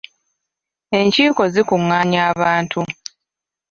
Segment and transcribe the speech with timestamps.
[0.97, 2.79] Enkiiko zikungaanya abantu.